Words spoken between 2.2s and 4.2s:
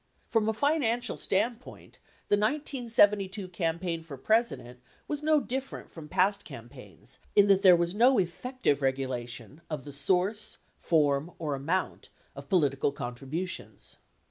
the 1972 campaign for